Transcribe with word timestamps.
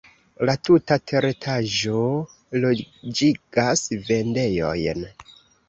La 0.49 0.53
tuta 0.67 0.95
teretaĝo 1.11 2.01
loĝigas 2.65 3.87
vendejojn. 4.11 5.09